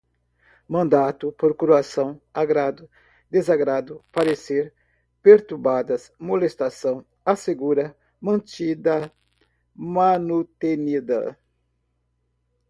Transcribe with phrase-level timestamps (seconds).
[0.67, 2.89] mandato, procuração, agrado,
[3.29, 4.73] desagrado, parecer,
[5.21, 9.13] perturbadas, molestação, assegura, mantida,
[9.75, 11.37] manutenida